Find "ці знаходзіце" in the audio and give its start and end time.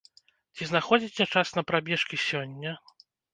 0.55-1.27